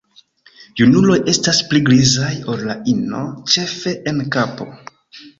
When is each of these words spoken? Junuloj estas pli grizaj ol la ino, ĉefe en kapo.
Junuloj 0.79 1.17
estas 1.33 1.59
pli 1.73 1.81
grizaj 1.89 2.29
ol 2.53 2.63
la 2.69 2.75
ino, 2.93 3.21
ĉefe 3.57 3.93
en 4.13 4.23
kapo. 4.37 4.67